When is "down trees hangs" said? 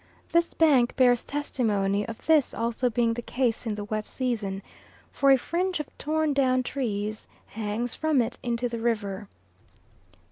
6.33-7.93